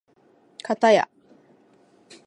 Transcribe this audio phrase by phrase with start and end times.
[0.63, 1.07] かたや